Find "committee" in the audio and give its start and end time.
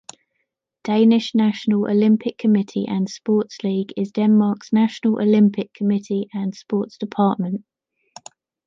2.39-2.85, 5.75-6.27